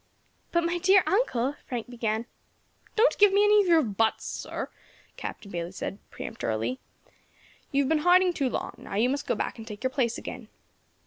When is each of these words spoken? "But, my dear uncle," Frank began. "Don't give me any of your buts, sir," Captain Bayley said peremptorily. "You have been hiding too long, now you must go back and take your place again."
"But, 0.51 0.63
my 0.63 0.79
dear 0.79 1.03
uncle," 1.05 1.57
Frank 1.67 1.87
began. 1.87 2.25
"Don't 2.95 3.15
give 3.19 3.31
me 3.33 3.43
any 3.43 3.61
of 3.61 3.67
your 3.67 3.83
buts, 3.83 4.25
sir," 4.25 4.71
Captain 5.15 5.51
Bayley 5.51 5.71
said 5.71 5.99
peremptorily. 6.09 6.79
"You 7.71 7.83
have 7.83 7.89
been 7.89 7.97
hiding 7.99 8.33
too 8.33 8.49
long, 8.49 8.73
now 8.79 8.95
you 8.95 9.09
must 9.11 9.27
go 9.27 9.35
back 9.35 9.59
and 9.59 9.67
take 9.67 9.83
your 9.83 9.91
place 9.91 10.17
again." 10.17 10.47